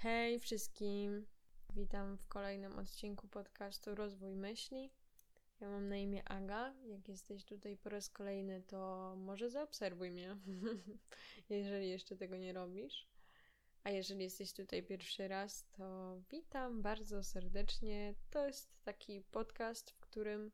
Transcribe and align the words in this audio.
Hej 0.00 0.40
wszystkim! 0.40 1.26
Witam 1.74 2.18
w 2.18 2.26
kolejnym 2.26 2.78
odcinku 2.78 3.28
podcastu 3.28 3.94
Rozwój 3.94 4.36
Myśli. 4.36 4.90
Ja 5.60 5.70
mam 5.70 5.88
na 5.88 5.96
imię 5.96 6.28
Aga. 6.28 6.74
Jak 6.86 7.08
jesteś 7.08 7.44
tutaj 7.44 7.76
po 7.76 7.88
raz 7.88 8.10
kolejny, 8.10 8.62
to 8.66 9.14
może 9.16 9.50
zaobserwuj 9.50 10.10
mnie, 10.10 10.36
jeżeli 11.50 11.88
jeszcze 11.88 12.16
tego 12.16 12.36
nie 12.36 12.52
robisz. 12.52 13.08
A 13.84 13.90
jeżeli 13.90 14.24
jesteś 14.24 14.52
tutaj 14.52 14.82
pierwszy 14.82 15.28
raz, 15.28 15.66
to 15.72 16.16
witam 16.30 16.82
bardzo 16.82 17.22
serdecznie. 17.22 18.14
To 18.30 18.46
jest 18.46 18.68
taki 18.84 19.20
podcast, 19.20 19.90
w 19.90 20.00
którym 20.00 20.50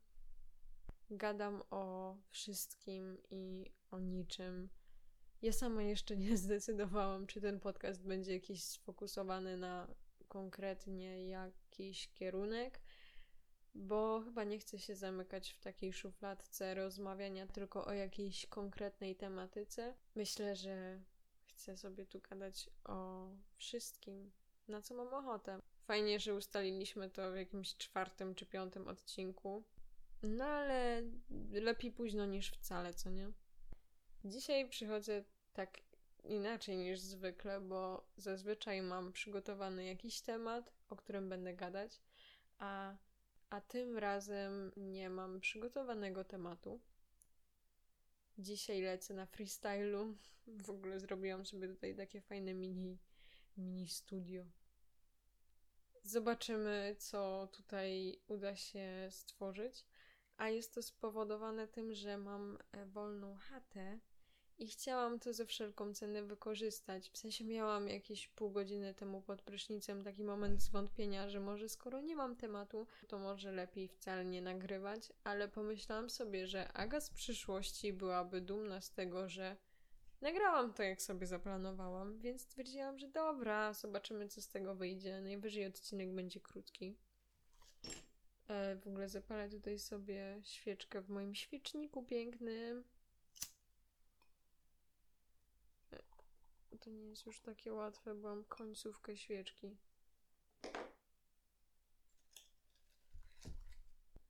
gadam 1.09 1.61
o 1.69 2.15
wszystkim 2.29 3.17
i 3.29 3.71
o 3.91 3.99
niczym 3.99 4.69
ja 5.41 5.53
sama 5.53 5.83
jeszcze 5.83 6.17
nie 6.17 6.37
zdecydowałam, 6.47 7.27
czy 7.27 7.41
ten 7.41 7.59
podcast 7.59 8.03
będzie 8.03 8.33
jakiś 8.33 8.63
sfokusowany 8.63 9.57
na 9.57 9.87
konkretnie 10.27 11.27
jakiś 11.27 12.13
kierunek, 12.13 12.81
bo 13.75 14.21
chyba 14.21 14.43
nie 14.43 14.59
chcę 14.59 14.79
się 14.79 14.95
zamykać 14.95 15.49
w 15.49 15.59
takiej 15.59 15.93
szufladce 15.93 16.75
rozmawiania 16.75 17.47
tylko 17.47 17.85
o 17.85 17.93
jakiejś 17.93 18.45
konkretnej 18.45 19.15
tematyce. 19.15 19.95
Myślę, 20.15 20.55
że 20.55 21.01
chcę 21.45 21.77
sobie 21.77 22.05
tu 22.05 22.19
gadać 22.29 22.69
o 22.83 23.29
wszystkim, 23.57 24.31
na 24.67 24.81
co 24.81 24.95
mam 24.95 25.13
ochotę. 25.13 25.59
Fajnie, 25.87 26.19
że 26.19 26.35
ustaliliśmy 26.35 27.09
to 27.09 27.31
w 27.31 27.35
jakimś 27.35 27.77
czwartym 27.77 28.35
czy 28.35 28.45
piątym 28.45 28.87
odcinku. 28.87 29.63
No 30.23 30.45
ale 30.45 31.03
lepiej 31.51 31.91
późno 31.91 32.25
niż 32.25 32.51
wcale, 32.51 32.93
co 32.93 33.09
nie? 33.09 33.31
Dzisiaj 34.25 34.69
przychodzę 34.69 35.23
tak 35.53 35.77
inaczej 36.23 36.77
niż 36.77 36.99
zwykle, 36.99 37.61
bo 37.61 38.07
zazwyczaj 38.17 38.81
mam 38.81 39.13
przygotowany 39.13 39.85
jakiś 39.85 40.21
temat, 40.21 40.73
o 40.89 40.95
którym 40.95 41.29
będę 41.29 41.53
gadać, 41.53 42.01
a, 42.57 42.95
a 43.49 43.61
tym 43.61 43.97
razem 43.97 44.71
nie 44.77 45.09
mam 45.09 45.39
przygotowanego 45.39 46.23
tematu. 46.23 46.79
Dzisiaj 48.37 48.81
lecę 48.81 49.13
na 49.13 49.25
freestylu. 49.25 50.17
W 50.47 50.69
ogóle 50.69 50.99
zrobiłam 50.99 51.45
sobie 51.45 51.67
tutaj 51.67 51.95
takie 51.95 52.21
fajne 52.21 52.53
mini, 52.53 52.97
mini 53.57 53.87
studio. 53.87 54.45
Zobaczymy, 56.03 56.95
co 56.99 57.49
tutaj 57.51 58.19
uda 58.27 58.55
się 58.55 59.07
stworzyć. 59.11 59.85
A 60.37 60.49
jest 60.49 60.73
to 60.73 60.81
spowodowane 60.83 61.67
tym, 61.67 61.93
że 61.93 62.17
mam 62.17 62.57
e, 62.71 62.85
wolną 62.85 63.35
chatę 63.35 63.99
i 64.59 64.67
chciałam 64.67 65.19
to 65.19 65.33
ze 65.33 65.45
wszelką 65.45 65.93
cenę 65.93 66.23
wykorzystać. 66.23 67.09
W 67.09 67.17
sensie 67.17 67.43
miałam 67.43 67.87
jakieś 67.87 68.27
pół 68.27 68.51
godziny 68.51 68.93
temu 68.93 69.21
pod 69.21 69.41
prysznicem 69.41 70.03
taki 70.03 70.23
moment 70.23 70.61
zwątpienia, 70.61 71.29
że 71.29 71.39
może 71.39 71.69
skoro 71.69 72.01
nie 72.01 72.15
mam 72.15 72.35
tematu, 72.35 72.87
to 73.07 73.19
może 73.19 73.51
lepiej 73.51 73.87
wcale 73.87 74.25
nie 74.25 74.41
nagrywać, 74.41 75.13
ale 75.23 75.47
pomyślałam 75.47 76.09
sobie, 76.09 76.47
że 76.47 76.73
Aga 76.73 77.01
z 77.01 77.09
przyszłości 77.09 77.93
byłaby 77.93 78.41
dumna 78.41 78.81
z 78.81 78.91
tego, 78.91 79.29
że 79.29 79.55
nagrałam 80.21 80.73
to 80.73 80.83
jak 80.83 81.01
sobie 81.01 81.27
zaplanowałam, 81.27 82.19
więc 82.19 82.41
stwierdziłam, 82.41 82.99
że 82.99 83.07
dobra, 83.07 83.73
zobaczymy 83.73 84.27
co 84.27 84.41
z 84.41 84.49
tego 84.49 84.75
wyjdzie. 84.75 85.21
Najwyżej 85.21 85.65
odcinek 85.65 86.13
będzie 86.13 86.39
krótki. 86.39 86.95
E, 88.47 88.75
w 88.75 88.87
ogóle 88.87 89.09
zapalę 89.09 89.49
tutaj 89.49 89.79
sobie 89.79 90.39
świeczkę 90.43 91.01
w 91.01 91.09
moim 91.09 91.35
świeczniku 91.35 92.03
pięknym. 92.03 92.83
To 96.85 96.91
nie 96.91 97.09
jest 97.09 97.25
już 97.25 97.41
takie 97.41 97.73
łatwe, 97.73 98.15
bo 98.15 98.29
mam 98.29 98.43
końcówkę 98.43 99.17
świeczki. 99.17 99.77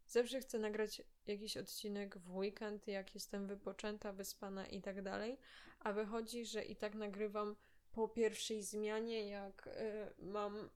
Zawsze 0.07 0.39
chcę 0.39 0.59
nagrać 0.59 1.01
jakiś 1.27 1.57
odcinek 1.57 2.17
w 2.17 2.35
weekend, 2.35 2.87
jak 2.87 3.15
jestem 3.15 3.47
wypoczęta, 3.47 4.13
wyspana 4.13 4.67
i 4.67 4.81
tak 4.81 5.01
dalej, 5.01 5.37
a 5.79 5.93
wychodzi, 5.93 6.45
że 6.45 6.63
i 6.63 6.75
tak 6.75 6.95
nagrywam 6.95 7.55
po 7.91 8.07
pierwszej 8.07 8.63
zmianie, 8.63 9.29
jak 9.29 9.67
y, 9.67 9.71
mam 10.17 10.69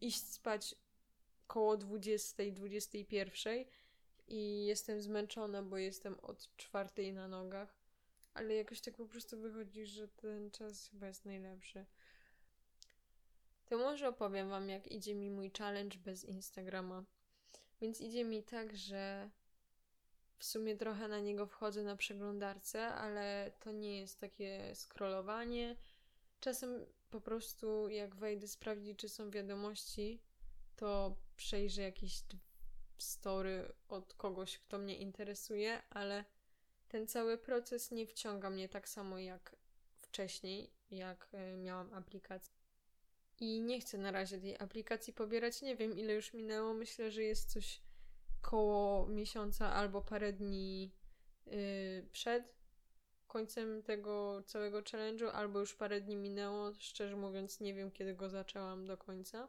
iść 0.00 0.32
spać 0.32 0.74
koło 1.46 1.76
20, 1.76 2.42
21 2.52 3.64
i 4.28 4.64
jestem 4.66 5.02
zmęczona, 5.02 5.62
bo 5.62 5.76
jestem 5.76 6.20
od 6.20 6.56
czwartej 6.56 7.12
na 7.12 7.28
nogach 7.28 7.79
ale 8.34 8.54
jakoś 8.54 8.80
tak 8.80 8.94
po 8.94 9.06
prostu 9.06 9.40
wychodzi, 9.40 9.86
że 9.86 10.08
ten 10.08 10.50
czas 10.50 10.88
chyba 10.88 11.06
jest 11.06 11.24
najlepszy. 11.24 11.86
To 13.66 13.78
może 13.78 14.08
opowiem 14.08 14.48
Wam, 14.48 14.68
jak 14.68 14.86
idzie 14.86 15.14
mi 15.14 15.30
mój 15.30 15.50
challenge 15.58 15.98
bez 15.98 16.24
Instagrama. 16.24 17.04
Więc 17.80 18.00
idzie 18.00 18.24
mi 18.24 18.42
tak, 18.42 18.76
że 18.76 19.30
w 20.38 20.44
sumie 20.44 20.76
trochę 20.76 21.08
na 21.08 21.20
niego 21.20 21.46
wchodzę 21.46 21.82
na 21.82 21.96
przeglądarce, 21.96 22.86
ale 22.86 23.52
to 23.60 23.72
nie 23.72 24.00
jest 24.00 24.20
takie 24.20 24.74
scrollowanie. 24.74 25.76
Czasem 26.40 26.86
po 27.10 27.20
prostu, 27.20 27.88
jak 27.88 28.16
wejdę 28.16 28.48
sprawdzić, 28.48 28.98
czy 28.98 29.08
są 29.08 29.30
wiadomości, 29.30 30.22
to 30.76 31.16
przejrzę 31.36 31.82
jakieś 31.82 32.22
story 32.98 33.72
od 33.88 34.14
kogoś, 34.14 34.58
kto 34.58 34.78
mnie 34.78 34.96
interesuje, 34.98 35.82
ale 35.90 36.24
ten 36.90 37.06
cały 37.06 37.38
proces 37.38 37.90
nie 37.90 38.06
wciąga 38.06 38.50
mnie 38.50 38.68
tak 38.68 38.88
samo 38.88 39.18
jak 39.18 39.56
wcześniej, 39.98 40.70
jak 40.90 41.28
e, 41.32 41.56
miałam 41.56 41.94
aplikację. 41.94 42.54
I 43.40 43.60
nie 43.60 43.80
chcę 43.80 43.98
na 43.98 44.10
razie 44.10 44.38
tej 44.40 44.58
aplikacji 44.58 45.12
pobierać. 45.12 45.62
Nie 45.62 45.76
wiem, 45.76 45.98
ile 45.98 46.14
już 46.14 46.34
minęło. 46.34 46.74
Myślę, 46.74 47.10
że 47.10 47.22
jest 47.22 47.52
coś 47.52 47.80
koło 48.40 49.06
miesiąca 49.06 49.72
albo 49.72 50.02
parę 50.02 50.32
dni 50.32 50.92
yy, 51.46 51.52
przed 52.12 52.54
końcem 53.26 53.82
tego 53.82 54.42
całego 54.46 54.82
challenge'u, 54.82 55.30
albo 55.32 55.60
już 55.60 55.74
parę 55.74 56.00
dni 56.00 56.16
minęło. 56.16 56.72
Szczerze 56.78 57.16
mówiąc, 57.16 57.60
nie 57.60 57.74
wiem, 57.74 57.90
kiedy 57.90 58.14
go 58.14 58.28
zaczęłam 58.28 58.86
do 58.86 58.96
końca. 58.96 59.48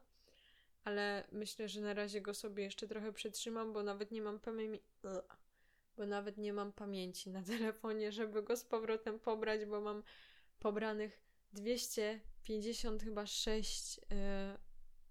Ale 0.84 1.24
myślę, 1.32 1.70
że 1.70 1.82
na 1.82 1.94
razie 1.94 2.22
go 2.22 2.34
sobie 2.34 2.64
jeszcze 2.64 2.88
trochę 2.88 3.14
przytrzymam, 3.14 3.74
bo 3.74 3.84
nawet 3.84 4.12
nie 4.12 4.22
mam 4.22 4.40
pamięci 4.40 4.84
bo 6.02 6.08
nawet 6.08 6.38
nie 6.38 6.54
mam 6.54 6.74
pamięci 6.74 7.30
na 7.30 7.44
telefonie, 7.58 8.12
żeby 8.12 8.44
go 8.44 8.58
z 8.58 8.66
powrotem 8.66 9.20
pobrać, 9.20 9.66
bo 9.66 9.82
mam 9.82 10.04
pobranych 10.60 11.22
250 11.54 13.04
chyba 13.04 13.26
6 13.26 13.98
y, 13.98 14.02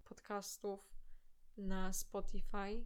podcastów 0.03 0.79
na 1.57 1.93
Spotify, 1.93 2.85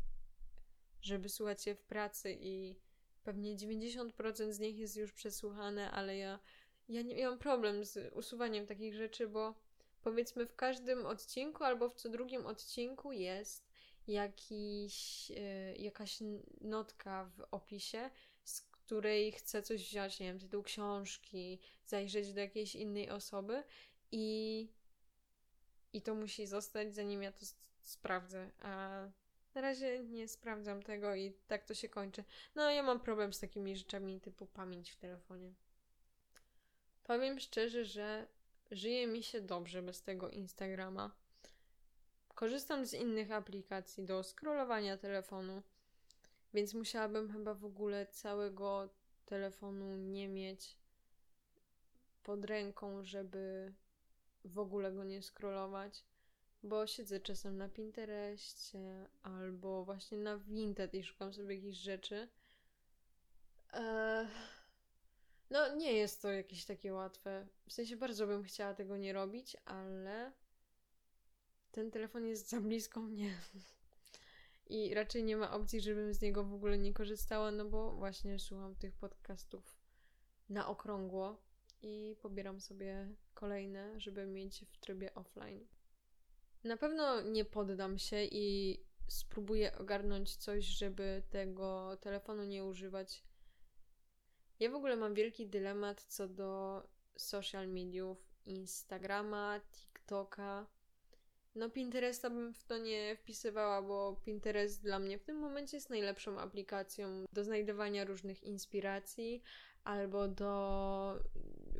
żeby 1.01 1.29
słuchać 1.29 1.67
je 1.67 1.75
w 1.75 1.83
pracy 1.83 2.37
i 2.39 2.75
pewnie 3.23 3.55
90% 3.55 4.51
z 4.51 4.59
nich 4.59 4.77
jest 4.77 4.95
już 4.95 5.13
przesłuchane, 5.13 5.91
ale 5.91 6.17
ja, 6.17 6.39
ja 6.89 7.01
nie 7.01 7.15
ja 7.17 7.29
mam 7.29 7.39
problem 7.39 7.85
z 7.85 8.13
usuwaniem 8.13 8.67
takich 8.67 8.95
rzeczy, 8.95 9.27
bo 9.27 9.53
powiedzmy 10.01 10.45
w 10.45 10.55
każdym 10.55 11.05
odcinku 11.05 11.63
albo 11.63 11.89
w 11.89 11.95
co 11.95 12.09
drugim 12.09 12.45
odcinku 12.45 13.11
jest 13.11 13.64
jakiś, 14.07 15.29
yy, 15.29 15.75
jakaś 15.77 16.17
notka 16.61 17.25
w 17.25 17.45
opisie, 17.51 18.09
z 18.43 18.61
której 18.61 19.31
chcę 19.31 19.61
coś 19.61 19.87
wziąć, 19.87 20.19
nie 20.19 20.27
wiem, 20.27 20.39
tytuł 20.39 20.63
książki, 20.63 21.59
zajrzeć 21.85 22.33
do 22.33 22.39
jakiejś 22.39 22.75
innej 22.75 23.09
osoby 23.09 23.63
i, 24.11 24.67
i 25.93 26.01
to 26.01 26.15
musi 26.15 26.47
zostać, 26.47 26.95
zanim 26.95 27.23
ja 27.23 27.31
to 27.31 27.45
sprawdzę. 27.81 28.51
A 28.61 29.05
na 29.55 29.61
razie 29.61 29.99
nie 29.99 30.27
sprawdzam 30.27 30.83
tego 30.83 31.15
i 31.15 31.33
tak 31.47 31.65
to 31.65 31.73
się 31.73 31.89
kończy. 31.89 32.23
No, 32.55 32.71
ja 32.71 32.83
mam 32.83 32.99
problem 32.99 33.33
z 33.33 33.39
takimi 33.39 33.77
rzeczami 33.77 34.21
typu 34.21 34.45
pamięć 34.45 34.91
w 34.91 34.95
telefonie. 34.95 35.53
Powiem 37.03 37.39
szczerze, 37.39 37.85
że 37.85 38.27
żyje 38.71 39.07
mi 39.07 39.23
się 39.23 39.41
dobrze 39.41 39.81
bez 39.81 40.01
tego 40.01 40.29
Instagrama. 40.29 41.11
Korzystam 42.35 42.85
z 42.85 42.93
innych 42.93 43.31
aplikacji 43.31 44.03
do 44.03 44.23
scrollowania 44.23 44.97
telefonu, 44.97 45.61
więc 46.53 46.73
musiałabym 46.73 47.31
chyba 47.31 47.53
w 47.53 47.65
ogóle 47.65 48.05
całego 48.05 48.89
telefonu 49.25 49.95
nie 49.95 50.27
mieć 50.27 50.77
pod 52.23 52.45
ręką, 52.45 53.03
żeby 53.03 53.73
w 54.45 54.59
ogóle 54.59 54.91
go 54.91 55.03
nie 55.03 55.21
scrollować, 55.21 56.03
bo 56.63 56.87
siedzę 56.87 57.19
czasem 57.19 57.57
na 57.57 57.69
Pinterestie 57.69 59.07
albo 59.23 59.85
właśnie 59.85 60.17
na 60.17 60.37
Vinted 60.37 60.93
i 60.93 61.03
szukam 61.03 61.33
sobie 61.33 61.55
jakichś 61.55 61.77
rzeczy. 61.77 62.27
No, 65.49 65.75
nie 65.75 65.93
jest 65.93 66.21
to 66.21 66.31
jakieś 66.31 66.65
takie 66.65 66.93
łatwe. 66.93 67.47
W 67.67 67.73
sensie 67.73 67.97
bardzo 67.97 68.27
bym 68.27 68.43
chciała 68.43 68.73
tego 68.73 68.97
nie 68.97 69.13
robić, 69.13 69.57
ale 69.65 70.31
ten 71.75 71.91
telefon 71.91 72.25
jest 72.25 72.49
za 72.49 72.61
blisko 72.61 73.01
mnie. 73.01 73.37
I 74.69 74.93
raczej 74.93 75.23
nie 75.23 75.37
ma 75.37 75.51
opcji, 75.51 75.81
żebym 75.81 76.13
z 76.13 76.21
niego 76.21 76.43
w 76.43 76.53
ogóle 76.53 76.77
nie 76.77 76.93
korzystała, 76.93 77.51
no 77.51 77.65
bo 77.65 77.95
właśnie 77.95 78.39
słucham 78.39 78.75
tych 78.75 78.93
podcastów 78.93 79.77
na 80.49 80.67
okrągło 80.67 81.41
i 81.81 82.15
pobieram 82.21 82.61
sobie 82.61 83.15
kolejne, 83.33 83.99
żeby 83.99 84.25
mieć 84.25 84.65
w 84.71 84.77
trybie 84.77 85.15
offline. 85.15 85.67
Na 86.63 86.77
pewno 86.77 87.21
nie 87.21 87.45
poddam 87.45 87.97
się 87.97 88.23
i 88.23 88.79
spróbuję 89.07 89.77
ogarnąć 89.77 90.35
coś, 90.35 90.65
żeby 90.65 91.23
tego 91.29 91.97
telefonu 92.01 92.43
nie 92.43 92.65
używać. 92.65 93.23
Ja 94.59 94.69
w 94.69 94.75
ogóle 94.75 94.95
mam 94.95 95.13
wielki 95.13 95.47
dylemat 95.47 96.01
co 96.01 96.27
do 96.27 96.83
social 97.17 97.67
mediów, 97.67 98.17
Instagrama, 98.45 99.61
TikToka. 99.71 100.74
No, 101.55 101.69
Pinteresta 101.69 102.29
bym 102.29 102.53
w 102.53 102.63
to 102.63 102.77
nie 102.77 103.15
wpisywała, 103.15 103.81
bo 103.81 104.21
Pinterest 104.25 104.83
dla 104.83 104.99
mnie 104.99 105.17
w 105.17 105.23
tym 105.23 105.37
momencie 105.37 105.77
jest 105.77 105.89
najlepszą 105.89 106.39
aplikacją 106.39 107.25
do 107.33 107.43
znajdowania 107.43 108.05
różnych 108.05 108.43
inspiracji 108.43 109.41
albo 109.83 110.27
do 110.27 111.23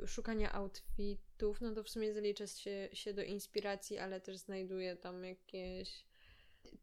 szukania 0.08 0.54
outfitów. 0.54 1.62
No 1.62 1.74
to 1.74 1.84
w 1.84 1.90
sumie 1.90 2.14
zalicza 2.14 2.48
się, 2.48 2.90
się 2.94 3.14
do 3.14 3.24
inspiracji, 3.24 3.98
ale 3.98 4.22
też 4.22 4.38
znajduję 4.38 4.96
tam 4.96 5.24
jakieś 5.24 6.06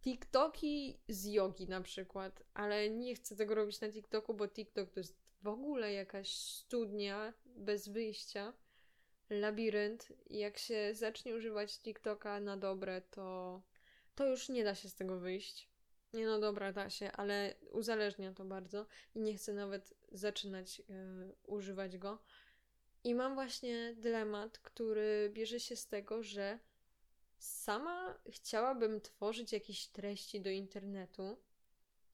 TikToki 0.02 0.98
z 1.08 1.26
jogi 1.26 1.68
na 1.68 1.80
przykład, 1.80 2.42
ale 2.54 2.90
nie 2.90 3.14
chcę 3.14 3.36
tego 3.36 3.54
robić 3.54 3.80
na 3.80 3.88
TikToku, 3.88 4.34
bo 4.34 4.48
TikTok 4.48 4.90
to 4.90 5.00
jest 5.00 5.22
w 5.42 5.46
ogóle 5.48 5.92
jakaś 5.92 6.34
studnia 6.34 7.32
bez 7.44 7.88
wyjścia 7.88 8.52
labirynt 9.40 10.12
i 10.26 10.38
jak 10.38 10.58
się 10.58 10.94
zacznie 10.94 11.34
używać 11.34 11.78
TikToka 11.78 12.40
na 12.40 12.56
dobre, 12.56 13.00
to, 13.00 13.60
to 14.14 14.26
już 14.26 14.48
nie 14.48 14.64
da 14.64 14.74
się 14.74 14.88
z 14.88 14.94
tego 14.94 15.18
wyjść. 15.18 15.68
Nie 16.12 16.26
no 16.26 16.40
dobra, 16.40 16.72
da 16.72 16.90
się, 16.90 17.12
ale 17.12 17.54
uzależnia 17.70 18.32
to 18.32 18.44
bardzo 18.44 18.86
i 19.14 19.20
nie 19.20 19.34
chcę 19.34 19.52
nawet 19.52 19.94
zaczynać 20.12 20.78
yy, 20.78 20.84
używać 21.46 21.98
go. 21.98 22.18
I 23.04 23.14
mam 23.14 23.34
właśnie 23.34 23.94
dylemat, 23.96 24.58
który 24.58 25.30
bierze 25.32 25.60
się 25.60 25.76
z 25.76 25.86
tego, 25.86 26.22
że 26.22 26.58
sama 27.38 28.18
chciałabym 28.30 29.00
tworzyć 29.00 29.52
jakieś 29.52 29.86
treści 29.86 30.40
do 30.40 30.50
internetu, 30.50 31.38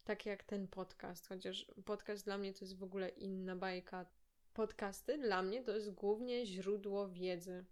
tak 0.05 0.27
jak 0.27 0.45
ten 0.45 0.69
podcast, 0.69 1.29
chociaż 1.29 1.67
podcast 1.85 2.25
dla 2.25 2.39
mnie 2.39 2.55
to 2.55 2.65
jest 2.65 2.77
w 2.77 2.83
ogóle 2.83 3.09
inna 3.09 3.57
bajka 3.57 4.07
podcasty 4.59 5.19
dla 5.19 5.43
mnie 5.43 5.63
to 5.63 5.73
jest 5.73 5.91
głównie 5.91 6.47
źródło 6.47 7.09
wiedzy. 7.09 7.65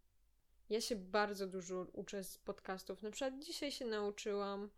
Ja 0.71 0.81
się 0.81 0.97
bardzo 0.97 1.47
dużo 1.47 1.87
uczę 1.93 2.25
z 2.25 2.39
podcastów. 2.39 3.03
Na 3.03 3.11
przykład 3.11 3.45
dzisiaj 3.45 3.73
się 3.73 3.85
nauczyłam, 3.85 4.71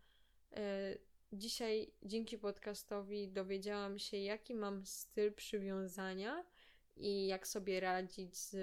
e, 0.51 0.97
dzisiaj 1.33 1.91
dzięki 2.03 2.37
podcastowi 2.37 3.27
dowiedziałam 3.27 3.99
się, 3.99 4.17
jaki 4.17 4.55
mam 4.55 4.85
styl 4.85 5.33
przywiązania 5.33 6.45
i 6.95 7.27
jak 7.27 7.47
sobie 7.47 7.79
radzić 7.79 8.37
z, 8.37 8.55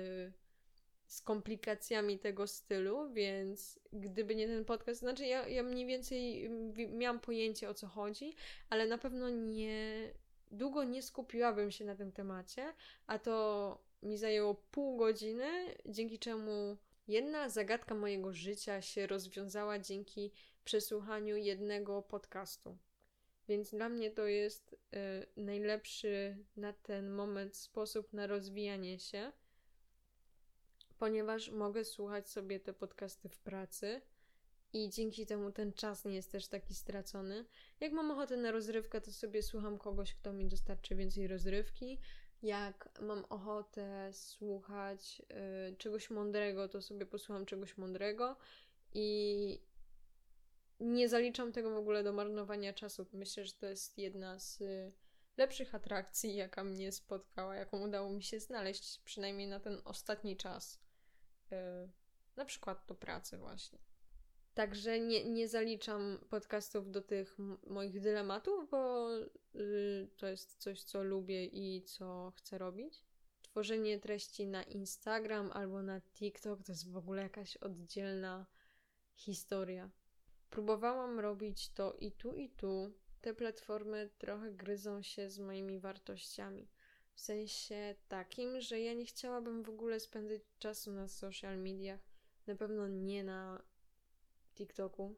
z 1.07 1.21
komplikacjami 1.21 2.19
tego 2.19 2.47
stylu, 2.47 3.13
więc 3.13 3.81
gdyby 3.93 4.35
nie 4.35 4.47
ten 4.47 4.65
podcast, 4.65 5.01
znaczy 5.01 5.27
ja, 5.27 5.49
ja 5.49 5.63
mniej 5.63 5.87
więcej 5.87 6.51
miałam 6.89 7.21
pojęcie 7.21 7.69
o 7.69 7.75
co 7.75 7.87
chodzi, 7.87 8.35
ale 8.71 8.87
na 8.87 8.99
pewno 8.99 9.31
nie, 9.31 10.11
długo 10.51 10.85
nie 10.85 11.03
skupiłabym 11.03 11.71
się 11.71 11.85
na 11.85 11.95
tym 11.95 12.13
temacie, 12.13 12.75
a 13.07 13.19
to 13.19 13.79
mi 14.03 14.19
zajęło 14.19 14.55
pół 14.55 14.97
godziny, 14.97 15.75
dzięki 15.87 16.19
czemu 16.19 16.77
jedna 17.09 17.49
zagadka 17.49 17.95
mojego 17.95 18.33
życia 18.33 18.83
się 18.83 19.07
rozwiązała 19.07 19.79
dzięki 19.79 20.33
przesłuchaniu 20.65 21.37
jednego 21.37 22.03
podcastu. 22.03 22.79
Więc 23.49 23.71
dla 23.71 23.89
mnie 23.89 24.11
to 24.11 24.27
jest 24.27 24.73
y, 24.73 24.77
najlepszy 25.37 26.37
na 26.57 26.73
ten 26.73 27.11
moment 27.11 27.57
sposób 27.57 28.13
na 28.13 28.27
rozwijanie 28.27 28.99
się, 28.99 29.33
ponieważ 30.99 31.51
mogę 31.51 31.85
słuchać 31.85 32.31
sobie 32.31 32.61
te 32.61 32.73
podcasty 32.73 33.29
w 33.29 33.39
pracy 33.39 34.01
i 34.73 34.91
dzięki 34.91 35.27
temu 35.27 35.53
ten 35.53 35.73
czas 35.73 36.05
nie 36.05 36.15
jest 36.15 36.33
też 36.33 36.49
taki 36.49 36.75
stracony. 36.75 37.45
Jak 37.81 37.93
mam 37.93 38.11
ochotę 38.11 38.37
na 38.37 38.51
rozrywkę, 38.51 39.01
to 39.01 39.13
sobie 39.13 39.43
słucham 39.43 39.79
kogoś, 39.79 40.15
kto 40.15 40.33
mi 40.33 40.49
dostarczy 40.49 40.95
więcej 40.95 41.27
rozrywki. 41.27 41.99
Jak 42.43 42.89
mam 43.01 43.25
ochotę 43.25 44.11
słuchać 44.13 45.23
y, 45.73 45.77
czegoś 45.77 46.11
mądrego, 46.11 46.69
to 46.69 46.83
sobie 46.83 47.07
posłucham 47.07 47.47
czegoś 47.47 47.77
mądrego 47.77 48.37
i 48.95 49.61
nie 50.81 51.09
zaliczam 51.09 51.53
tego 51.53 51.71
w 51.71 51.77
ogóle 51.77 52.03
do 52.03 52.13
marnowania 52.13 52.73
czasu. 52.73 53.07
Myślę, 53.13 53.45
że 53.45 53.53
to 53.53 53.67
jest 53.67 53.99
jedna 53.99 54.39
z 54.39 54.61
y, 54.61 54.93
lepszych 55.37 55.75
atrakcji, 55.75 56.37
jaka 56.37 56.65
mnie 56.65 56.93
spotkała, 56.93 57.57
jaką 57.57 57.81
udało 57.81 58.11
mi 58.11 58.23
się 58.23 58.41
znaleźć, 58.41 59.01
przynajmniej 59.05 59.49
na 59.49 59.61
ten 59.61 59.81
ostatni 59.85 60.37
czas. 60.37 60.81
Y, 61.53 61.57
na 62.37 62.45
przykład 62.45 62.85
do 62.87 62.95
pracy, 62.95 63.39
właśnie. 63.39 63.79
Także 64.57 65.01
nie, 65.01 65.25
nie 65.25 65.49
zaliczam 65.49 66.19
podcastów 66.31 66.91
do 66.91 67.03
tych 67.03 67.37
moich 67.67 68.01
dylematów, 68.01 68.71
bo 68.71 69.09
y, 69.55 70.09
to 70.17 70.27
jest 70.27 70.57
coś, 70.57 70.83
co 70.83 71.05
lubię 71.05 71.45
i 71.45 71.83
co 71.83 72.33
chcę 72.37 72.59
robić. 72.59 73.05
Tworzenie 73.43 74.01
treści 74.01 74.47
na 74.47 74.63
Instagram 74.63 75.51
albo 75.53 75.83
na 75.83 76.01
TikTok 76.01 76.63
to 76.63 76.73
jest 76.73 76.91
w 76.91 76.97
ogóle 76.97 77.23
jakaś 77.23 77.57
oddzielna 77.57 78.47
historia. 79.15 79.91
Próbowałam 80.51 81.21
robić 81.21 81.71
to 81.71 81.93
i 81.93 82.13
tu, 82.13 82.35
i 82.35 82.51
tu. 82.51 82.93
Te 83.21 83.35
platformy 83.35 84.11
trochę 84.19 84.53
gryzą 84.53 85.03
się 85.03 85.31
z 85.31 85.39
moimi 85.39 85.81
wartościami. 85.81 86.69
W 87.15 87.21
sensie 87.21 87.95
takim, 88.09 88.61
że 88.61 88.81
ja 88.81 88.95
nie 88.95 89.07
chciałabym 89.07 89.63
w 89.63 89.69
ogóle 89.69 90.01
spędzać 90.01 90.41
czasu 90.59 90.93
na 90.93 91.09
social 91.09 91.59
mediach. 91.59 92.01
Na 92.47 92.55
pewno 92.55 92.89
nie 92.89 93.25
na 93.25 93.63
TikToku. 94.57 95.15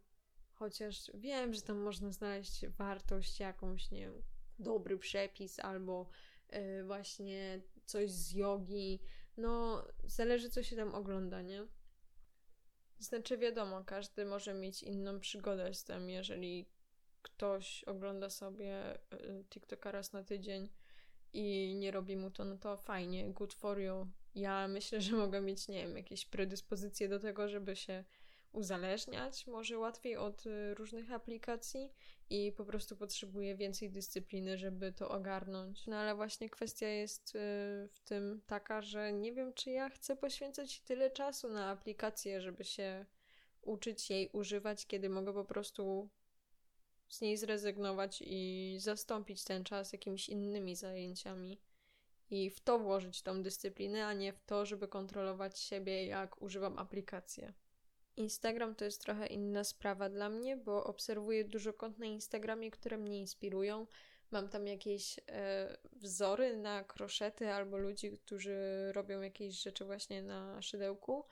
Chociaż 0.53 1.11
wiem, 1.15 1.55
że 1.55 1.63
tam 1.63 1.79
można 1.79 2.13
znaleźć 2.13 2.67
wartość 2.67 3.41
jakąś, 3.41 3.91
nie 3.91 4.01
wiem, 4.01 4.23
dobry 4.59 4.99
przepis 4.99 5.61
albo 5.61 6.09
yy, 6.53 6.85
właśnie 6.85 7.61
coś 7.85 8.11
z 8.11 8.33
jogi. 8.33 9.01
No, 9.37 9.85
zależy 10.05 10.51
co 10.51 10.63
się 10.63 10.77
tam 10.77 10.95
ogląda, 10.95 11.43
nie? 11.43 11.67
Znaczy, 12.99 13.39
wiadomo, 13.39 13.85
każdy 13.85 14.25
może 14.25 14.55
mieć 14.55 14.83
inną 14.83 15.21
przygodę 15.21 15.75
z 15.75 15.85
tym, 15.85 16.11
jeżeli 16.11 16.69
ktoś 17.23 17.85
ogląda 17.85 18.31
sobie 18.31 18.95
y, 18.95 19.45
TikToka 19.51 19.93
raz 19.93 20.13
na 20.13 20.25
tydzień 20.25 20.69
i 21.33 21.75
nie 21.75 21.91
robi 21.91 22.17
mu 22.17 22.31
to, 22.31 22.45
no 22.45 22.57
to 22.57 22.77
fajnie, 22.77 23.33
good 23.33 23.55
for 23.55 23.81
you. 23.81 24.07
Ja 24.35 24.69
myślę, 24.69 25.01
że 25.01 25.17
mogę 25.17 25.41
mieć, 25.41 25.69
nie 25.69 25.87
wiem, 25.87 25.97
jakieś 25.97 26.27
predyspozycje 26.27 27.09
do 27.09 27.21
tego, 27.21 27.49
żeby 27.49 27.77
się 27.77 28.05
uzależniać, 28.53 29.47
może 29.47 29.79
łatwiej 29.79 30.17
od 30.17 30.47
y, 30.47 30.75
różnych 30.75 31.13
aplikacji 31.13 31.93
i 32.31 32.53
po 32.53 32.65
prostu 32.65 32.97
potrzebuję 32.97 33.57
więcej 33.57 33.91
dyscypliny, 33.91 34.59
żeby 34.59 34.93
to 34.93 35.09
ogarnąć. 35.09 35.87
No 35.87 35.97
ale 35.97 36.15
właśnie 36.15 36.51
kwestia 36.51 36.89
jest 36.89 37.35
y, 37.35 37.39
w 37.93 38.01
tym 38.05 38.43
taka, 38.47 38.83
że 38.83 39.13
nie 39.13 39.33
wiem, 39.33 39.55
czy 39.55 39.71
ja 39.71 39.89
chcę 39.91 40.17
poświęcać 40.17 40.81
tyle 40.81 41.11
czasu 41.11 41.49
na 41.49 41.71
aplikację, 41.71 42.41
żeby 42.41 42.65
się 42.65 43.07
uczyć 43.63 44.11
jej 44.11 44.31
używać, 44.33 44.87
kiedy 44.87 45.09
mogę 45.09 45.33
po 45.33 45.45
prostu 45.45 46.09
z 47.09 47.21
niej 47.21 47.37
zrezygnować 47.37 48.23
i 48.27 48.77
zastąpić 48.81 49.45
ten 49.45 49.65
czas 49.65 49.93
jakimiś 49.93 50.29
innymi 50.29 50.77
zajęciami. 50.77 51.61
I 52.31 52.51
w 52.51 52.61
to 52.61 52.79
włożyć 52.79 53.23
tą 53.23 53.43
dyscyplinę, 53.43 54.07
a 54.07 54.13
nie 54.13 54.33
w 54.33 54.41
to, 54.41 54.67
żeby 54.67 54.89
kontrolować 54.89 55.61
siebie, 55.61 56.07
jak 56.07 56.43
używam 56.43 56.79
aplikacji. 56.79 57.45
Instagram 58.19 58.75
to 58.75 58.85
jest 58.85 59.03
trochę 59.03 59.27
inna 59.27 59.65
sprawa 59.65 60.09
dla 60.09 60.29
mnie, 60.29 60.57
bo 60.57 60.85
obserwuję 60.85 61.45
dużo 61.45 61.73
kont 61.73 61.99
na 61.99 62.07
Instagramie, 62.07 62.71
które 62.71 62.99
mnie 62.99 63.19
inspirują. 63.19 63.87
Mam 64.31 64.49
tam 64.49 64.67
jakieś 64.67 65.21
e, 65.29 65.79
wzory 65.93 66.57
na 66.57 66.85
kroszety 66.85 67.49
albo 67.53 67.79
ludzi, 67.79 68.11
którzy 68.11 68.59
robią 68.93 69.21
jakieś 69.21 69.63
rzeczy 69.63 69.85
właśnie 69.85 70.23
na 70.23 70.63
szydełku, 70.63 71.25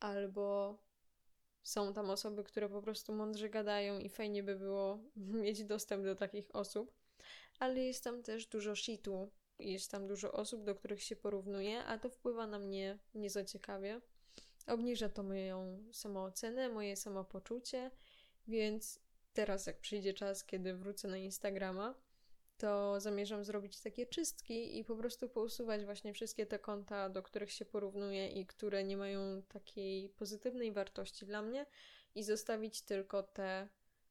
albo 0.00 0.78
są 1.62 1.92
tam 1.92 2.10
osoby, 2.10 2.44
które 2.44 2.68
po 2.68 2.82
prostu 2.82 3.14
mądrze 3.14 3.48
gadają 3.48 3.98
i 3.98 4.08
fajnie 4.08 4.42
by 4.42 4.56
było 4.56 4.98
mieć 5.42 5.64
dostęp 5.64 6.04
do 6.04 6.16
takich 6.16 6.56
osób. 6.56 6.92
Ale 7.58 7.80
jest 7.80 8.04
tam 8.04 8.22
też 8.22 8.46
dużo 8.46 8.76
shitu. 8.76 9.30
Jest 9.58 9.90
tam 9.90 10.06
dużo 10.06 10.32
osób, 10.32 10.64
do 10.64 10.74
których 10.74 11.02
się 11.02 11.16
porównuje, 11.16 11.84
a 11.84 11.98
to 11.98 12.10
wpływa 12.10 12.46
na 12.46 12.58
mnie 12.58 12.98
nieco 13.14 13.44
ciekawie. 13.44 14.00
Obniża 14.66 15.08
to 15.08 15.22
moją 15.22 15.84
samoocenę, 15.92 16.68
moje 16.68 16.96
samopoczucie, 16.96 17.90
więc 18.48 19.00
teraz, 19.32 19.66
jak 19.66 19.80
przyjdzie 19.80 20.14
czas, 20.14 20.44
kiedy 20.44 20.74
wrócę 20.74 21.08
na 21.08 21.16
Instagrama, 21.16 21.94
to 22.58 23.00
zamierzam 23.00 23.44
zrobić 23.44 23.80
takie 23.80 24.06
czystki 24.06 24.78
i 24.78 24.84
po 24.84 24.96
prostu 24.96 25.28
pousuwać 25.28 25.84
właśnie 25.84 26.12
wszystkie 26.14 26.46
te 26.46 26.58
konta, 26.58 27.08
do 27.08 27.22
których 27.22 27.52
się 27.52 27.64
porównuję 27.64 28.28
i 28.28 28.46
które 28.46 28.84
nie 28.84 28.96
mają 28.96 29.42
takiej 29.42 30.08
pozytywnej 30.08 30.72
wartości 30.72 31.26
dla 31.26 31.42
mnie 31.42 31.66
i 32.14 32.22
zostawić 32.22 32.82
tylko 32.82 33.22
te, 33.22 33.68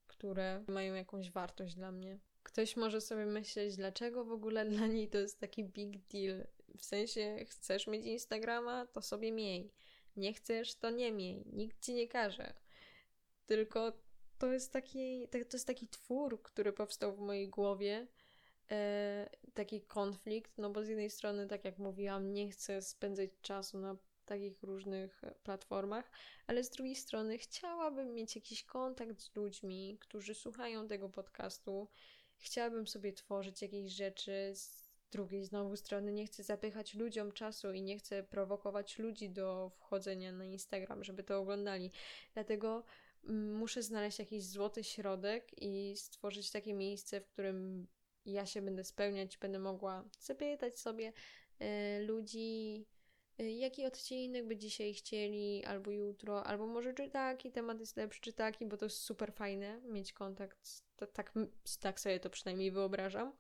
które 0.08 0.64
mają 0.68 0.94
jakąś 0.94 1.32
wartość 1.32 1.76
dla 1.76 1.92
mnie. 1.92 2.20
Ktoś 2.44 2.78
może 2.78 3.02
sobie 3.02 3.26
myśleć, 3.26 3.76
dlaczego 3.76 4.26
w 4.26 4.32
ogóle 4.32 4.66
dla 4.66 4.88
niej 4.88 5.10
to 5.10 5.18
jest 5.18 5.40
taki 5.40 5.64
big 5.64 6.08
deal. 6.08 6.48
W 6.78 6.86
sensie, 6.86 7.46
chcesz 7.50 7.88
mieć 7.88 8.06
Instagrama, 8.06 8.86
to 8.86 9.02
sobie 9.02 9.32
miej. 9.32 9.72
Nie 10.18 10.34
chcesz, 10.34 10.76
to 10.76 10.90
nie 10.90 11.12
miej. 11.12 11.44
Nikt 11.54 11.86
ci 11.86 11.94
nie 11.94 12.08
każe. 12.08 12.54
tylko 13.46 13.94
to 14.38 14.54
jest 14.54 14.74
taki, 14.74 15.28
to 15.28 15.38
jest 15.38 15.68
taki 15.68 15.88
twór, 15.88 16.42
który 16.42 16.74
powstał 16.74 17.16
w 17.16 17.20
mojej 17.20 17.50
głowie, 17.50 18.08
e, 18.72 19.30
taki 19.54 19.82
konflikt, 19.82 20.58
no 20.58 20.70
bo 20.70 20.84
z 20.84 20.88
jednej 20.88 21.10
strony, 21.10 21.48
tak 21.48 21.66
jak 21.66 21.78
mówiłam, 21.78 22.34
nie 22.34 22.50
chcę 22.50 22.82
spędzać 22.82 23.30
czasu 23.42 23.80
na 23.80 23.98
takich 24.26 24.64
różnych 24.64 25.22
platformach, 25.44 26.12
ale 26.48 26.64
z 26.64 26.70
drugiej 26.70 26.96
strony 26.96 27.38
chciałabym 27.38 28.14
mieć 28.14 28.36
jakiś 28.36 28.64
kontakt 28.64 29.22
z 29.22 29.36
ludźmi, 29.36 29.98
którzy 30.00 30.36
słuchają 30.36 30.88
tego 30.88 31.10
podcastu. 31.10 31.88
Chciałabym 32.38 32.88
sobie 32.88 33.14
tworzyć 33.14 33.62
jakieś 33.62 33.92
rzeczy. 33.92 34.54
Drugiej 35.12 35.46
znowu 35.46 35.76
strony 35.76 36.12
nie 36.12 36.26
chcę 36.26 36.44
zapychać 36.44 36.94
ludziom 36.94 37.32
czasu 37.32 37.74
i 37.74 37.82
nie 37.82 37.98
chcę 37.98 38.24
prowokować 38.24 39.00
ludzi 39.00 39.30
do 39.30 39.72
wchodzenia 39.76 40.32
na 40.32 40.46
Instagram, 40.46 41.04
żeby 41.04 41.24
to 41.24 41.40
oglądali. 41.40 41.92
Dlatego 42.34 42.84
mm, 43.24 43.56
muszę 43.56 43.84
znaleźć 43.84 44.20
jakiś 44.20 44.46
złoty 44.46 44.84
środek 44.84 45.52
i 45.58 45.94
stworzyć 45.98 46.52
takie 46.52 46.74
miejsce, 46.74 47.22
w 47.22 47.28
którym 47.28 47.88
ja 48.26 48.46
się 48.46 48.62
będę 48.62 48.84
spełniać, 48.84 49.38
będę 49.38 49.60
mogła 49.60 50.04
zapytać 50.20 50.80
sobie 50.80 51.14
y, 51.62 52.06
ludzi, 52.06 52.86
y, 53.40 53.52
jaki 53.52 53.86
odcinek 53.86 54.48
by 54.48 54.58
dzisiaj 54.58 54.94
chcieli, 54.94 55.66
albo 55.66 55.92
jutro, 55.92 56.44
albo 56.44 56.68
może 56.68 56.94
czy 56.94 57.10
taki 57.10 57.52
temat 57.52 57.80
jest 57.80 57.98
lepszy, 57.98 58.22
czy 58.22 58.34
taki, 58.34 58.66
bo 58.66 58.78
to 58.78 58.86
jest 58.86 58.98
super 58.98 59.34
fajne 59.34 59.82
mieć 59.82 60.14
kontakt, 60.14 60.84
tak, 61.14 61.34
tak 61.80 62.00
sobie 62.00 62.20
to 62.20 62.30
przynajmniej 62.30 62.72
wyobrażam. 62.72 63.34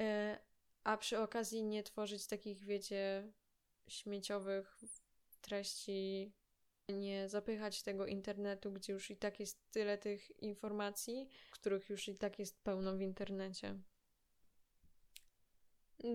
Y, 0.00 0.45
a 0.86 0.96
przy 0.96 1.18
okazji 1.18 1.62
nie 1.62 1.82
tworzyć 1.82 2.26
takich, 2.26 2.64
wiecie, 2.64 3.32
śmieciowych 3.88 4.78
treści, 5.40 6.32
nie 6.88 7.28
zapychać 7.28 7.82
tego 7.82 8.06
internetu, 8.06 8.72
gdzie 8.72 8.92
już 8.92 9.10
i 9.10 9.16
tak 9.16 9.40
jest 9.40 9.70
tyle 9.70 9.98
tych 9.98 10.42
informacji, 10.42 11.28
których 11.50 11.88
już 11.90 12.08
i 12.08 12.14
tak 12.14 12.38
jest 12.38 12.62
pełno 12.62 12.96
w 12.96 13.00
internecie. 13.00 13.78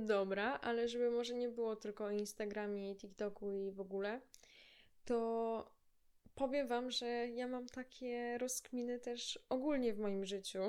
Dobra, 0.05 0.59
ale 0.59 0.87
żeby 0.87 1.11
może 1.11 1.33
nie 1.33 1.49
było 1.49 1.75
tylko 1.75 2.05
o 2.05 2.11
Instagramie, 2.11 2.95
TikToku 2.95 3.51
i 3.51 3.71
w 3.71 3.79
ogóle, 3.79 4.21
to 5.05 5.80
powiem 6.35 6.67
Wam, 6.67 6.91
że 6.91 7.07
ja 7.27 7.47
mam 7.47 7.67
takie 7.67 8.37
rozkminy 8.37 8.99
też 8.99 9.39
ogólnie 9.49 9.93
w 9.93 9.99
moim 9.99 10.25
życiu. 10.25 10.59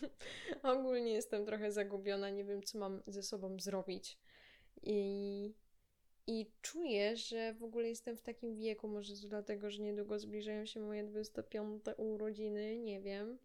ogólnie 0.62 1.12
jestem 1.12 1.46
trochę 1.46 1.72
zagubiona, 1.72 2.30
nie 2.30 2.44
wiem, 2.44 2.62
co 2.62 2.78
mam 2.78 3.02
ze 3.06 3.22
sobą 3.22 3.56
zrobić. 3.60 4.18
I, 4.82 5.54
I 6.26 6.50
czuję, 6.62 7.16
że 7.16 7.54
w 7.54 7.64
ogóle 7.64 7.88
jestem 7.88 8.16
w 8.16 8.22
takim 8.22 8.56
wieku, 8.56 8.88
może 8.88 9.14
dlatego, 9.28 9.70
że 9.70 9.82
niedługo 9.82 10.18
zbliżają 10.18 10.66
się 10.66 10.80
moje 10.80 11.04
25 11.04 11.84
urodziny, 11.96 12.78
nie 12.78 13.00
wiem 13.00 13.38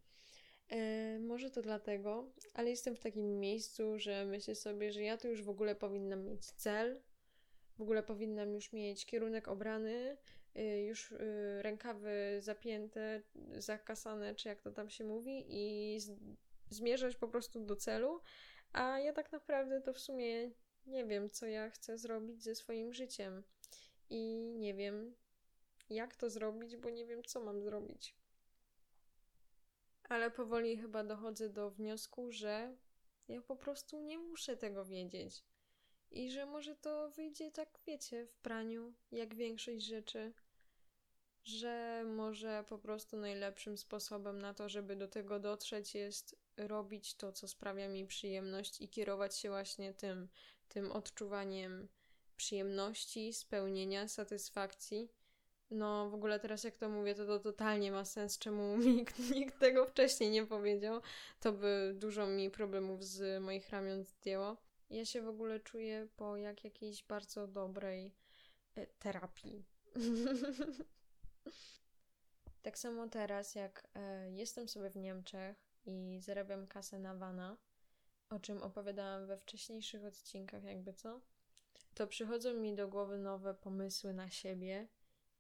E, 0.70 1.20
może 1.20 1.50
to 1.50 1.62
dlatego, 1.62 2.32
ale 2.54 2.70
jestem 2.70 2.96
w 2.96 3.00
takim 3.00 3.40
miejscu, 3.40 4.00
że 4.00 4.26
myślę 4.26 4.56
sobie, 4.56 4.92
że 4.92 5.04
ja 5.04 5.18
to 5.18 5.28
już 5.28 5.44
w 5.44 5.50
ogóle 5.50 5.76
powinnam 5.76 6.26
mieć 6.26 6.46
cel, 6.46 7.02
w 7.78 7.82
ogóle 7.82 8.04
powinnam 8.04 8.54
już 8.54 8.74
mieć 8.74 9.06
kierunek 9.06 9.48
obrany, 9.48 10.18
już 10.64 11.12
y, 11.12 11.62
rękawy 11.62 12.38
zapięte, 12.40 13.22
zakasane, 13.58 14.36
czy 14.36 14.50
jak 14.50 14.62
to 14.62 14.72
tam 14.72 14.90
się 14.90 15.04
mówi, 15.04 15.46
i 15.48 15.98
zmierzać 16.70 17.16
po 17.16 17.28
prostu 17.28 17.66
do 17.66 17.76
celu. 17.76 18.22
A 18.74 19.00
ja 19.00 19.14
tak 19.14 19.32
naprawdę 19.32 19.82
to 19.82 19.94
w 19.94 20.00
sumie 20.00 20.52
nie 20.86 21.06
wiem, 21.06 21.30
co 21.30 21.46
ja 21.46 21.70
chcę 21.70 21.98
zrobić 21.98 22.44
ze 22.44 22.56
swoim 22.56 22.94
życiem. 22.94 23.44
I 24.10 24.54
nie 24.58 24.74
wiem, 24.74 25.16
jak 25.90 26.16
to 26.16 26.30
zrobić, 26.30 26.78
bo 26.78 26.90
nie 26.90 27.06
wiem, 27.06 27.24
co 27.24 27.44
mam 27.44 27.62
zrobić 27.62 28.16
ale 30.10 30.32
powoli 30.32 30.78
chyba 30.78 31.04
dochodzę 31.04 31.50
do 31.50 31.72
wniosku, 31.72 32.32
że 32.32 32.76
ja 33.28 33.42
po 33.42 33.56
prostu 33.56 34.00
nie 34.00 34.20
muszę 34.20 34.58
tego 34.58 34.86
wiedzieć. 34.86 35.44
I 36.12 36.32
że 36.32 36.46
może 36.46 36.76
to 36.76 37.10
wyjdzie 37.10 37.52
tak, 37.52 37.80
wiecie, 37.88 38.26
w 38.26 38.38
praniu, 38.38 38.94
jak 39.12 39.36
większość 39.36 39.86
rzeczy, 39.86 40.34
że 41.48 42.04
może 42.06 42.64
po 42.70 42.78
prostu 42.78 43.18
najlepszym 43.18 43.78
sposobem 43.78 44.42
na 44.42 44.54
to, 44.54 44.70
żeby 44.70 44.96
do 44.96 45.08
tego 45.08 45.40
dotrzeć, 45.40 45.96
jest 45.96 46.36
robić 46.58 47.16
to, 47.16 47.32
co 47.32 47.48
sprawia 47.48 47.90
mi 47.90 48.06
przyjemność 48.06 48.82
i 48.82 48.90
kierować 48.90 49.38
się 49.38 49.50
właśnie 49.50 49.94
tym, 49.94 50.28
tym 50.70 50.92
odczuwaniem 50.92 51.88
przyjemności, 52.38 53.34
spełnienia, 53.34 54.08
satysfakcji 54.08 55.10
no, 55.72 56.10
w 56.10 56.14
ogóle 56.14 56.40
teraz 56.40 56.64
jak 56.64 56.78
to 56.78 56.90
mówię, 56.90 57.16
to 57.16 57.26
to 57.26 57.40
totalnie 57.40 57.92
ma 57.92 58.06
sens, 58.06 58.38
czemu 58.38 58.78
nikt, 58.96 59.20
nikt 59.20 59.60
tego 59.60 59.86
wcześniej 59.86 60.30
nie 60.30 60.46
powiedział. 60.46 61.02
To 61.40 61.52
by 61.52 61.94
dużo 61.96 62.28
mi 62.28 62.50
problemów 62.50 63.04
z 63.04 63.44
moich 63.44 63.70
ramion 63.70 64.04
zdjęło. 64.04 64.58
Ja 64.90 65.06
się 65.06 65.22
w 65.22 65.28
ogóle 65.28 65.60
czuję 65.60 66.08
po 66.16 66.38
jak 66.38 66.64
jakiejś 66.64 67.04
bardzo 67.04 67.48
dobrej 67.48 68.14
e, 68.76 68.88
terapii. 68.88 69.64
tak 72.62 72.78
samo 72.80 73.08
teraz, 73.08 73.56
jak 73.56 73.88
e, 73.96 74.32
jestem 74.32 74.70
sobie 74.70 74.90
w 74.90 74.96
Niemczech 74.96 75.58
i 75.86 76.20
zarabiam 76.22 76.68
kasę 76.68 77.00
na 77.00 77.16
wana, 77.16 77.58
o 78.30 78.40
czym 78.40 78.64
opowiadałam 78.64 79.28
we 79.28 79.38
wcześniejszych 79.38 80.06
odcinkach, 80.06 80.64
jakby 80.64 80.94
co, 80.94 81.22
to 81.94 82.08
przychodzą 82.08 82.54
mi 82.54 82.76
do 82.76 82.88
głowy 82.88 83.18
nowe 83.18 83.54
pomysły 83.54 84.14
na 84.14 84.30
siebie 84.30 84.88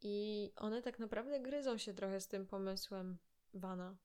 i 0.01 0.51
one 0.55 0.81
tak 0.81 0.99
naprawdę 0.99 1.39
gryzą 1.39 1.77
się 1.77 1.93
trochę 1.93 2.21
z 2.21 2.27
tym 2.27 2.47
pomysłem 2.47 3.17
Wana. 3.53 3.95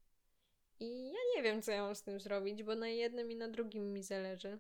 I 0.80 1.06
ja 1.06 1.20
nie 1.36 1.42
wiem, 1.42 1.62
co 1.62 1.72
ja 1.72 1.82
mam 1.82 1.94
z 1.94 2.02
tym 2.02 2.20
zrobić, 2.20 2.62
bo 2.62 2.74
na 2.74 2.88
jednym 2.88 3.30
i 3.30 3.36
na 3.36 3.48
drugim 3.48 3.92
mi 3.92 4.02
zależy. 4.02 4.58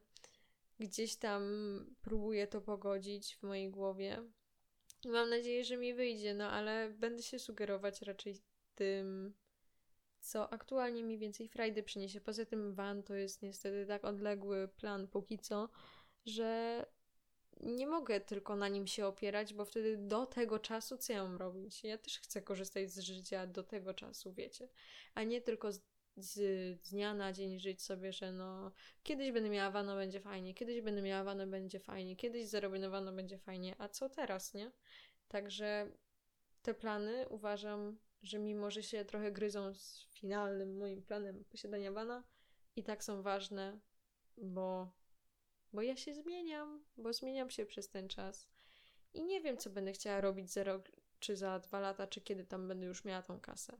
Gdzieś 0.78 1.16
tam 1.16 1.42
próbuję 2.02 2.46
to 2.46 2.60
pogodzić 2.60 3.36
w 3.36 3.42
mojej 3.42 3.70
głowie. 3.70 4.22
Mam 5.04 5.30
nadzieję, 5.30 5.64
że 5.64 5.76
mi 5.76 5.94
wyjdzie, 5.94 6.34
no 6.34 6.50
ale 6.50 6.90
będę 6.90 7.22
się 7.22 7.38
sugerować 7.38 8.02
raczej 8.02 8.34
tym, 8.74 9.34
co 10.20 10.52
aktualnie 10.52 11.04
mi 11.04 11.18
więcej 11.18 11.48
frajdy 11.48 11.82
przyniesie. 11.82 12.20
Poza 12.20 12.44
tym 12.44 12.74
van 12.74 13.02
to 13.02 13.14
jest 13.14 13.42
niestety 13.42 13.86
tak 13.86 14.04
odległy 14.04 14.68
plan 14.68 15.08
póki 15.08 15.38
co, 15.38 15.68
że 16.26 16.86
nie 17.60 17.86
mogę 17.86 18.20
tylko 18.20 18.56
na 18.56 18.68
nim 18.68 18.86
się 18.86 19.06
opierać, 19.06 19.54
bo 19.54 19.64
wtedy 19.64 19.96
do 19.96 20.26
tego 20.26 20.58
czasu 20.58 20.96
co 20.96 21.12
ja 21.12 21.22
mam 21.22 21.36
robić? 21.36 21.84
Ja 21.84 21.98
też 21.98 22.18
chcę 22.18 22.42
korzystać 22.42 22.90
z 22.90 22.98
życia 22.98 23.46
do 23.46 23.62
tego 23.62 23.94
czasu, 23.94 24.32
wiecie, 24.32 24.68
a 25.14 25.22
nie 25.22 25.40
tylko 25.40 25.72
z, 25.72 25.80
z 26.16 26.80
dnia 26.80 27.14
na 27.14 27.32
dzień 27.32 27.58
żyć 27.58 27.82
sobie, 27.82 28.12
że 28.12 28.32
no 28.32 28.72
kiedyś 29.02 29.32
będę 29.32 29.50
miała 29.50 29.70
wano, 29.70 29.94
będzie 29.96 30.20
fajnie, 30.20 30.54
kiedyś 30.54 30.80
będę 30.80 31.02
miała 31.02 31.24
wano, 31.24 31.46
będzie 31.46 31.80
fajnie, 31.80 32.16
kiedyś 32.16 32.46
zarobię 32.46 32.78
na 32.78 32.90
wano, 32.90 33.12
będzie 33.12 33.38
fajnie, 33.38 33.74
a 33.78 33.88
co 33.88 34.08
teraz, 34.08 34.54
nie? 34.54 34.72
Także 35.28 35.92
te 36.62 36.74
plany 36.74 37.28
uważam, 37.28 37.98
że 38.22 38.38
mimo, 38.38 38.70
że 38.70 38.82
się 38.82 39.04
trochę 39.04 39.32
gryzą 39.32 39.74
z 39.74 40.06
finalnym 40.10 40.78
moim 40.78 41.02
planem 41.02 41.44
posiadania 41.44 41.92
wana, 41.92 42.24
i 42.76 42.82
tak 42.82 43.04
są 43.04 43.22
ważne, 43.22 43.80
bo 44.36 44.92
bo 45.72 45.82
ja 45.82 45.96
się 45.96 46.14
zmieniam, 46.14 46.84
bo 46.96 47.12
zmieniam 47.12 47.50
się 47.50 47.66
przez 47.66 47.88
ten 47.88 48.08
czas. 48.08 48.48
I 49.14 49.24
nie 49.24 49.40
wiem, 49.40 49.56
co 49.56 49.70
będę 49.70 49.92
chciała 49.92 50.20
robić 50.20 50.52
za 50.52 50.64
rok, 50.64 50.88
czy 51.18 51.36
za 51.36 51.58
dwa 51.58 51.80
lata, 51.80 52.06
czy 52.06 52.20
kiedy 52.20 52.44
tam 52.44 52.68
będę 52.68 52.86
już 52.86 53.04
miała 53.04 53.22
tą 53.22 53.40
kasę. 53.40 53.78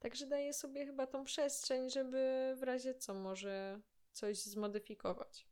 Także 0.00 0.26
daję 0.26 0.52
sobie 0.52 0.86
chyba 0.86 1.06
tą 1.06 1.24
przestrzeń, 1.24 1.90
żeby 1.90 2.52
w 2.56 2.62
razie 2.62 2.94
co 2.94 3.14
może 3.14 3.80
coś 4.12 4.38
zmodyfikować. 4.38 5.46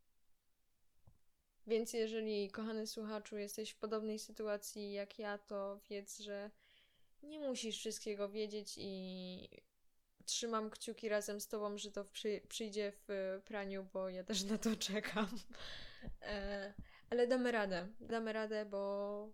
Więc 1.67 1.93
jeżeli, 1.93 2.51
kochany 2.51 2.87
słuchaczu, 2.87 3.37
jesteś 3.37 3.71
w 3.71 3.77
podobnej 3.77 4.19
sytuacji 4.19 4.91
jak 4.91 5.19
ja, 5.19 5.37
to 5.37 5.79
wiedz, 5.89 6.19
że 6.19 6.51
nie 7.23 7.39
musisz 7.39 7.77
wszystkiego 7.77 8.29
wiedzieć 8.29 8.73
i 8.77 9.49
trzymam 10.25 10.69
kciuki 10.69 11.09
razem 11.09 11.41
z 11.41 11.47
tobą, 11.47 11.77
że 11.77 11.91
to 11.91 12.05
przy, 12.05 12.41
przyjdzie 12.47 12.91
w 13.07 13.41
praniu, 13.45 13.87
bo 13.93 14.09
ja 14.09 14.23
też 14.23 14.43
na 14.43 14.57
to 14.57 14.75
czekam. 14.75 15.27
E, 16.21 16.73
ale 17.09 17.27
damy 17.27 17.51
radę. 17.51 17.87
Damy 17.99 18.33
radę, 18.33 18.65
bo, 18.65 19.29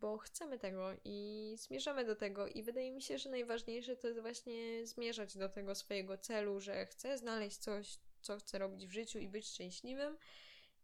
bo 0.00 0.18
chcemy 0.18 0.58
tego 0.58 0.90
i 1.04 1.54
zmierzamy 1.58 2.04
do 2.04 2.16
tego. 2.16 2.46
I 2.46 2.62
wydaje 2.62 2.92
mi 2.92 3.02
się, 3.02 3.18
że 3.18 3.30
najważniejsze 3.30 3.96
to 3.96 4.08
jest 4.08 4.20
właśnie 4.20 4.86
zmierzać 4.86 5.36
do 5.36 5.48
tego 5.48 5.74
swojego 5.74 6.18
celu, 6.18 6.60
że 6.60 6.86
chcę 6.86 7.18
znaleźć 7.18 7.58
coś, 7.58 7.98
co 8.20 8.36
chcę 8.38 8.58
robić 8.58 8.86
w 8.86 8.92
życiu 8.92 9.18
i 9.18 9.28
być 9.28 9.48
szczęśliwym. 9.48 10.18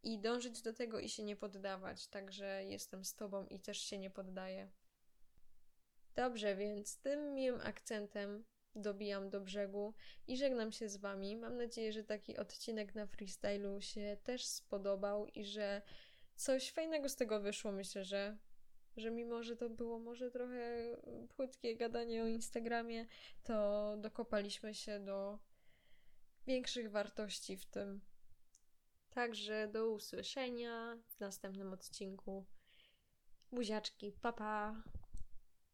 I 0.02 0.18
dążyć 0.18 0.62
do 0.62 0.72
tego 0.72 1.00
i 1.00 1.08
się 1.08 1.22
nie 1.22 1.36
poddawać. 1.36 2.08
Także 2.08 2.64
jestem 2.64 3.04
z 3.04 3.14
Tobą 3.14 3.46
i 3.46 3.60
też 3.60 3.78
się 3.78 3.98
nie 3.98 4.10
poddaję. 4.10 4.70
Dobrze, 6.14 6.56
więc 6.56 6.98
tym 6.98 7.34
miłym 7.34 7.60
akcentem 7.60 8.44
dobijam 8.74 9.30
do 9.30 9.40
brzegu 9.40 9.94
i 10.26 10.36
żegnam 10.36 10.72
się 10.72 10.88
z 10.88 10.96
Wami. 10.96 11.36
Mam 11.36 11.56
nadzieję, 11.56 11.92
że 11.92 12.04
taki 12.04 12.36
odcinek 12.36 12.94
na 12.94 13.06
freestylu 13.06 13.80
się 13.80 14.16
też 14.24 14.46
spodobał 14.46 15.26
i 15.26 15.44
że 15.44 15.82
coś 16.36 16.72
fajnego 16.72 17.08
z 17.08 17.16
tego 17.16 17.40
wyszło. 17.40 17.72
Myślę, 17.72 18.04
że 18.04 18.36
że 18.96 19.10
mimo, 19.10 19.42
że 19.42 19.56
to 19.56 19.70
było 19.70 19.98
może 19.98 20.30
trochę 20.30 20.96
płytkie 21.36 21.76
gadanie 21.76 22.22
o 22.22 22.26
Instagramie, 22.26 23.06
to 23.42 23.96
dokopaliśmy 23.98 24.74
się 24.74 25.00
do 25.00 25.38
większych 26.46 26.90
wartości 26.90 27.56
w 27.56 27.66
tym. 27.66 28.00
Także 29.10 29.68
do 29.68 29.90
usłyszenia 29.90 30.98
w 31.06 31.20
następnym 31.20 31.72
odcinku. 31.72 32.44
Buziaczki, 33.52 34.12
papa. 34.12 34.82
Pa. 34.92 35.01